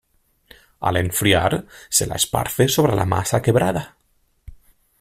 [0.91, 3.85] Al enfriar, se la esparce sobre la masa quebrada.